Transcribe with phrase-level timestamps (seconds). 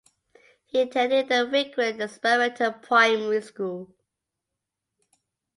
[0.65, 3.93] He attended the Fuqing Experimental Primary School.